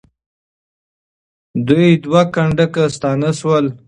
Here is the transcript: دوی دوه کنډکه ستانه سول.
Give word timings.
دوی 1.67 1.87
دوه 2.03 2.21
کنډکه 2.33 2.83
ستانه 2.95 3.29
سول. 3.39 3.65